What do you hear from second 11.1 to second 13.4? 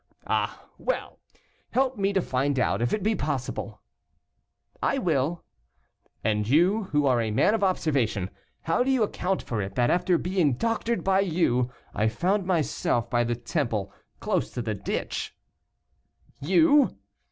you, I found myself by the